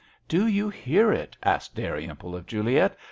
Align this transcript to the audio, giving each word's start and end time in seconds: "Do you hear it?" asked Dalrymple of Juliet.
"Do 0.27 0.47
you 0.47 0.67
hear 0.69 1.11
it?" 1.11 1.37
asked 1.43 1.75
Dalrymple 1.75 2.35
of 2.35 2.47
Juliet. 2.47 2.97